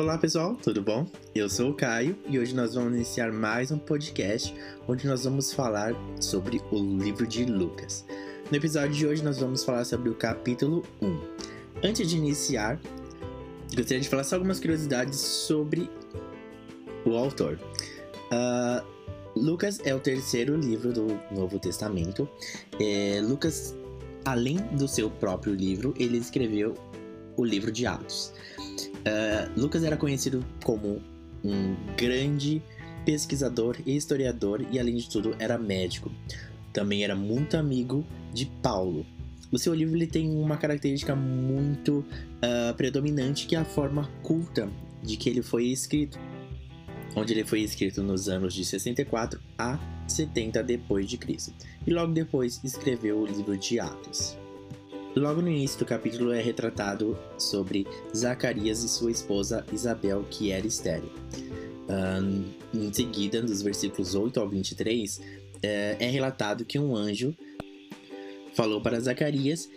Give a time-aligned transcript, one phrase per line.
[0.00, 1.06] Olá pessoal, tudo bom?
[1.34, 4.54] Eu sou o Caio e hoje nós vamos iniciar mais um podcast
[4.88, 8.06] onde nós vamos falar sobre o livro de Lucas.
[8.50, 11.20] No episódio de hoje nós vamos falar sobre o capítulo 1.
[11.84, 12.80] Antes de iniciar,
[13.76, 15.90] gostaria de falar só algumas curiosidades sobre
[17.04, 17.60] o autor.
[18.32, 18.82] Uh,
[19.38, 22.26] Lucas é o terceiro livro do Novo Testamento.
[22.80, 23.76] É, Lucas,
[24.24, 26.74] além do seu próprio livro, ele escreveu
[27.36, 28.32] o livro de Atos.
[29.00, 31.02] Uh, Lucas era conhecido como
[31.44, 32.62] um grande
[33.04, 36.10] pesquisador e historiador e, além de tudo, era médico.
[36.72, 39.04] Também era muito amigo de Paulo.
[39.50, 44.70] O seu livro ele tem uma característica muito uh, predominante que é a forma culta
[45.02, 46.18] de que ele foi escrito,
[47.16, 51.52] onde ele foi escrito nos anos de 64 a 70 depois de Cristo.
[51.84, 54.36] E logo depois escreveu o livro de Atos.
[55.16, 57.84] Logo no início do capítulo é retratado sobre
[58.16, 61.10] Zacarias e sua esposa Isabel, que era estéril.
[61.88, 65.20] Um, em seguida, nos versículos 8 ao 23,
[65.62, 67.34] é, é relatado que um anjo
[68.54, 69.68] falou para Zacarias,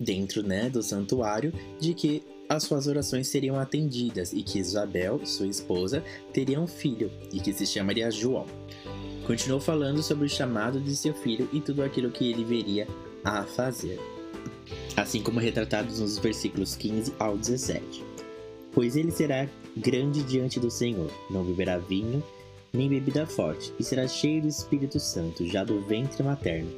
[0.00, 5.46] dentro né, do santuário, de que as suas orações seriam atendidas e que Isabel, sua
[5.48, 8.46] esposa, teria um filho e que se chamaria João.
[9.26, 12.88] Continuou falando sobre o chamado de seu filho e tudo aquilo que ele veria
[13.22, 14.00] a fazer
[14.96, 18.04] assim como retratados nos versículos 15 ao 17.
[18.72, 22.22] Pois ele será grande diante do Senhor, não beberá vinho,
[22.72, 26.70] nem bebida forte, e será cheio do Espírito Santo, já do ventre materno,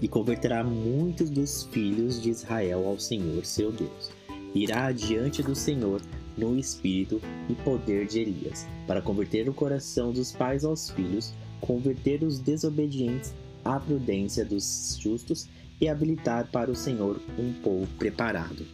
[0.00, 4.10] e converterá muitos dos filhos de Israel ao Senhor, seu Deus.
[4.54, 6.00] Irá adiante do Senhor
[6.36, 12.22] no espírito e poder de Elias, para converter o coração dos pais aos filhos, converter
[12.22, 13.32] os desobedientes
[13.64, 15.48] à prudência dos justos
[15.80, 18.66] e habilitar para o Senhor um povo preparado.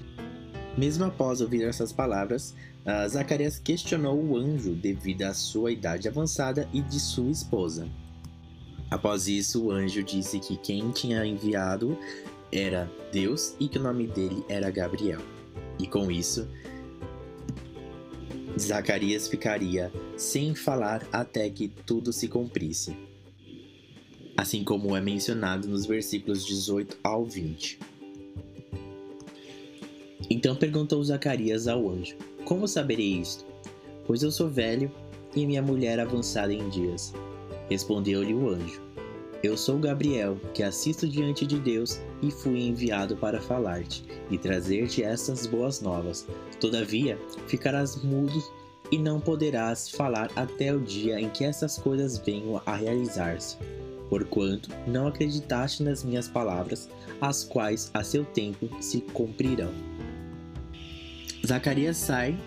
[0.76, 6.68] Mesmo após ouvir essas palavras, uh, Zacarias questionou o anjo devido à sua idade avançada
[6.72, 7.88] e de sua esposa.
[8.90, 11.98] Após isso, o anjo disse que quem tinha enviado
[12.52, 15.20] era Deus e que o nome dele era Gabriel.
[15.78, 16.48] E com isso,
[18.58, 23.09] Zacarias ficaria sem falar até que tudo se cumprisse
[24.40, 27.78] assim como é mencionado nos versículos 18 ao 20.
[30.30, 33.44] Então perguntou Zacarias ao anjo: Como saberei isto?
[34.06, 34.90] Pois eu sou velho
[35.36, 37.12] e minha mulher avançada em dias.
[37.68, 38.80] Respondeu-lhe o anjo:
[39.42, 45.02] Eu sou Gabriel, que assisto diante de Deus e fui enviado para falar-te e trazer-te
[45.02, 46.26] estas boas novas.
[46.58, 48.42] Todavia, ficarás mudo
[48.90, 53.58] e não poderás falar até o dia em que essas coisas venham a realizar-se
[54.10, 56.90] porquanto não acreditaste nas minhas palavras,
[57.20, 59.72] as quais a seu tempo se cumprirão.
[61.46, 62.38] Zacarias sai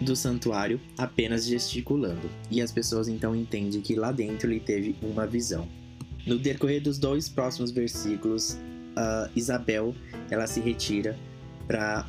[0.00, 5.26] do santuário apenas gesticulando, e as pessoas então entendem que lá dentro ele teve uma
[5.26, 5.68] visão.
[6.26, 9.94] No decorrer dos dois próximos versículos, uh, Isabel
[10.30, 11.16] ela se retira
[11.66, 12.08] para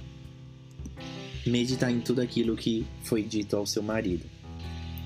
[1.46, 4.26] meditar em tudo aquilo que foi dito ao seu marido.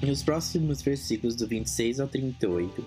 [0.01, 2.85] Nos próximos versículos do 26 ao 38,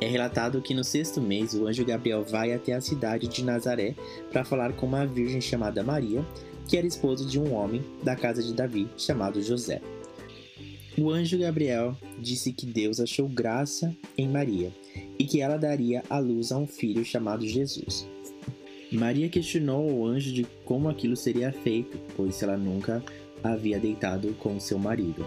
[0.00, 3.94] é relatado que no sexto mês o anjo Gabriel vai até a cidade de Nazaré
[4.30, 6.24] para falar com uma virgem chamada Maria,
[6.68, 9.80] que era esposa de um homem da casa de Davi chamado José.
[10.96, 14.72] O anjo Gabriel disse que Deus achou graça em Maria
[15.18, 18.06] e que ela daria à luz a um filho chamado Jesus.
[18.90, 23.02] Maria questionou o anjo de como aquilo seria feito, pois ela nunca
[23.42, 25.24] havia deitado com seu marido.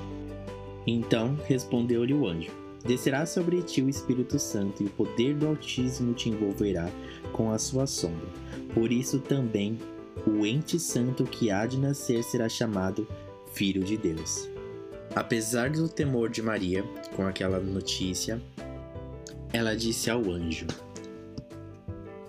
[0.86, 6.14] Então respondeu-lhe o anjo: Descerá sobre ti o Espírito Santo, e o poder do Altíssimo
[6.14, 6.90] te envolverá
[7.32, 8.28] com a sua sombra.
[8.74, 9.78] Por isso também
[10.26, 13.08] o ente santo que há de nascer será chamado
[13.54, 14.50] Filho de Deus.
[15.16, 16.84] Apesar do temor de Maria
[17.16, 18.42] com aquela notícia,
[19.52, 20.68] ela disse ao anjo: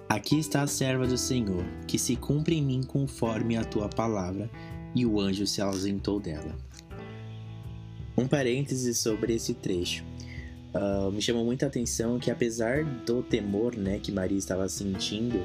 [0.08, 4.50] Aqui está a serva do Senhor, que se cumpre em mim conforme a tua palavra.
[4.94, 6.54] E o anjo se ausentou dela.
[8.14, 10.04] Um parêntese sobre esse trecho.
[10.74, 15.44] Uh, me chamou muita atenção que apesar do temor né, que Maria estava sentindo,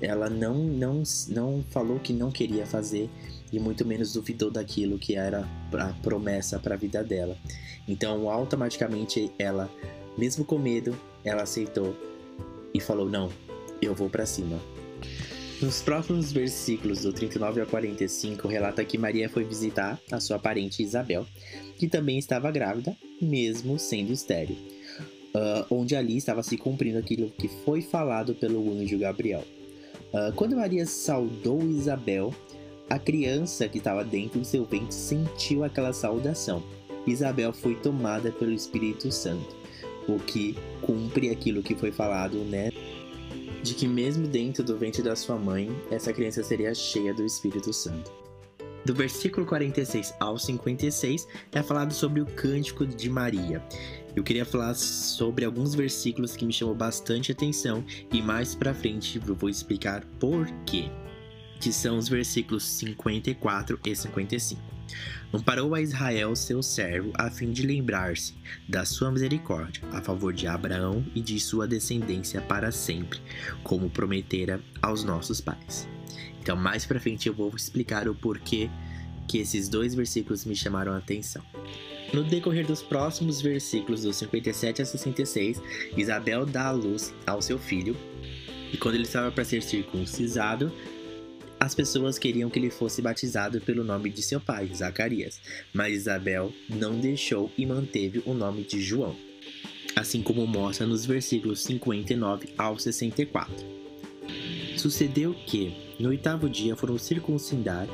[0.00, 3.08] ela não, não, não falou que não queria fazer
[3.52, 7.36] e muito menos duvidou daquilo que era a promessa para a vida dela.
[7.86, 9.70] Então, automaticamente, ela,
[10.16, 11.96] mesmo com medo, ela aceitou
[12.72, 13.30] e falou: Não,
[13.80, 14.58] eu vou para cima.
[15.60, 20.82] Nos próximos versículos do 39 ao 45, relata que Maria foi visitar a sua parente
[20.82, 21.24] Isabel,
[21.78, 24.56] que também estava grávida, mesmo sendo estéril,
[25.34, 29.44] uh, onde ali estava se cumprindo aquilo que foi falado pelo anjo Gabriel.
[30.12, 32.34] Uh, quando Maria saudou Isabel,
[32.90, 36.62] a criança que estava dentro do seu ventre sentiu aquela saudação.
[37.06, 39.56] Isabel foi tomada pelo Espírito Santo,
[40.06, 42.70] o que cumpre aquilo que foi falado, né?
[43.62, 47.72] De que mesmo dentro do ventre da sua mãe, essa criança seria cheia do Espírito
[47.72, 48.21] Santo.
[48.84, 53.62] Do versículo 46 ao 56 é falado sobre o cântico de Maria.
[54.14, 59.20] Eu queria falar sobre alguns versículos que me chamam bastante atenção e mais para frente
[59.24, 60.90] eu vou explicar por quê.
[61.60, 64.60] Que são os versículos 54 e 55.
[65.32, 68.34] Amparou a Israel seu servo a fim de lembrar-se
[68.68, 73.20] da sua misericórdia a favor de Abraão e de sua descendência para sempre,
[73.62, 75.88] como prometera aos nossos pais.
[76.42, 78.68] Então, mais para frente eu vou explicar o porquê
[79.28, 81.40] que esses dois versículos me chamaram a atenção.
[82.12, 85.62] No decorrer dos próximos versículos, dos 57 a 66,
[85.96, 87.96] Isabel dá a luz ao seu filho,
[88.72, 90.72] e quando ele estava para ser circuncisado,
[91.60, 95.40] as pessoas queriam que ele fosse batizado pelo nome de seu pai, Zacarias,
[95.72, 99.14] mas Isabel não deixou e manteve o nome de João,
[99.94, 103.54] assim como mostra nos versículos 59 ao 64.
[104.76, 107.86] Sucedeu que, no oitavo dia, foram circuncidar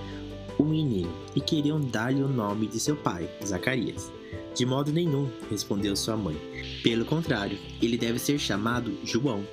[0.58, 4.12] o menino e queriam dar-lhe o nome de seu pai, Zacarias.
[4.54, 6.36] De modo nenhum, respondeu sua mãe.
[6.82, 9.46] Pelo contrário, ele deve ser chamado João.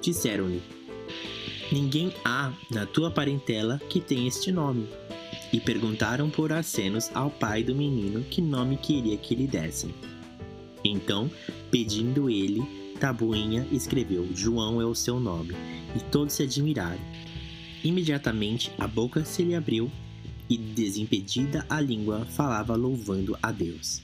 [0.00, 0.62] Disseram-lhe:
[1.70, 4.88] Ninguém há na tua parentela que tenha este nome.
[5.52, 9.94] E perguntaram por acenos ao pai do menino que nome queria que lhe dessem.
[10.84, 11.30] Então,
[11.70, 12.62] pedindo ele,
[12.98, 15.54] Tabuinha escreveu: João é o seu nome
[15.94, 17.00] e todos se admiraram.
[17.86, 19.88] Imediatamente a boca se lhe abriu
[20.50, 24.02] e, desimpedida a língua, falava louvando a Deus.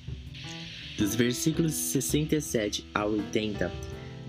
[0.97, 3.73] Dos versículos 67 a 80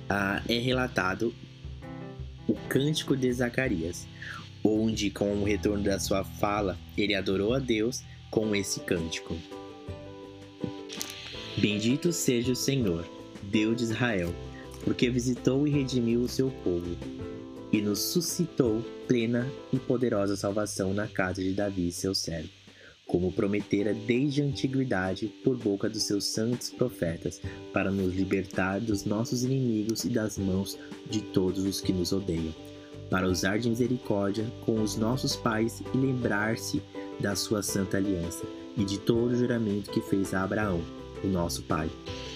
[0.10, 1.32] ah, é relatado
[2.48, 4.08] o Cântico de Zacarias,
[4.64, 9.38] onde, com o retorno da sua fala, ele adorou a Deus com esse cântico.
[11.60, 13.08] Bendito seja o Senhor,
[13.44, 14.34] Deus de Israel,
[14.84, 16.98] porque visitou e redimiu o seu povo
[17.74, 22.50] e nos suscitou plena e poderosa salvação na casa de Davi, seu servo,
[23.08, 27.42] como prometera desde a antiguidade por boca dos seus santos profetas,
[27.74, 30.78] para nos libertar dos nossos inimigos e das mãos
[31.10, 32.54] de todos os que nos odeiam,
[33.10, 36.80] para usar de misericórdia com os nossos pais e lembrar-se
[37.20, 38.46] da sua santa aliança
[38.78, 40.80] e de todo o juramento que fez a Abraão,
[41.24, 41.90] o nosso pai,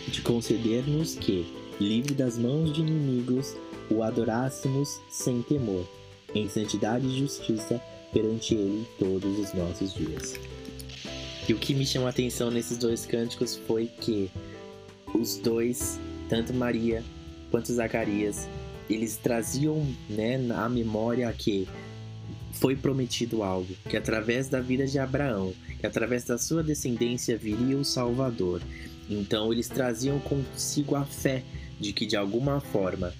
[0.07, 1.45] de conceder-nos que,
[1.79, 3.55] livre das mãos de inimigos,
[3.89, 5.87] o adorássemos sem temor,
[6.33, 7.81] em santidade e justiça
[8.11, 10.35] perante Ele todos os nossos dias.
[11.47, 14.29] E o que me chamou a atenção nesses dois cânticos foi que
[15.13, 17.03] os dois, tanto Maria
[17.49, 18.47] quanto Zacarias,
[18.89, 21.67] eles traziam né, na memória que
[22.53, 27.77] foi prometido algo, que através da vida de Abraão, que através da sua descendência viria
[27.77, 28.61] o Salvador.
[29.09, 31.43] Então eles traziam consigo a fé
[31.79, 33.13] de que de alguma forma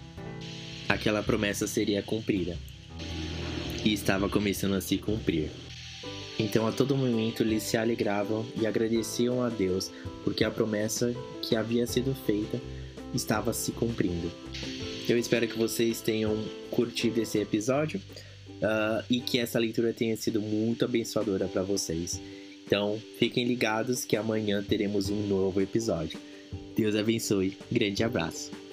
[0.88, 2.58] aquela promessa seria cumprida.
[3.84, 5.50] E estava começando a se cumprir.
[6.40, 9.92] Então a todo momento eles se alegravam e agradeciam a Deus
[10.24, 12.62] porque a promessa que havia sido feita
[13.14, 14.32] estava se cumprindo.
[15.08, 16.38] Eu espero que vocês tenham
[16.70, 18.00] curtido esse episódio
[18.58, 22.22] uh, e que essa leitura tenha sido muito abençoadora para vocês.
[22.66, 26.20] Então fiquem ligados que amanhã teremos um novo episódio.
[26.76, 27.58] Deus abençoe.
[27.72, 28.67] Grande abraço.